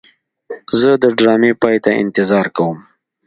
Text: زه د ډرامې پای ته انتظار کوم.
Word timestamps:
زه 0.79 0.89
د 1.03 1.05
ډرامې 1.17 1.51
پای 1.61 1.77
ته 1.83 1.91
انتظار 2.03 2.47
کوم. 2.57 2.77